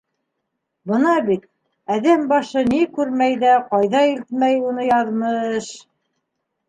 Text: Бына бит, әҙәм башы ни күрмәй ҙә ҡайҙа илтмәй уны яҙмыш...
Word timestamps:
Бына 0.91 1.11
бит, 1.27 1.43
әҙәм 1.97 2.23
башы 2.33 2.63
ни 2.71 2.79
күрмәй 2.95 3.37
ҙә 3.47 3.53
ҡайҙа 3.69 4.03
илтмәй 4.15 4.59
уны 4.71 4.87
яҙмыш... 4.93 5.73